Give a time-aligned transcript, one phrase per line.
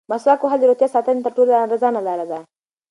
[0.11, 2.39] مسواک وهل د روغتیا ساتنې تر ټولو ارزانه لاره ده.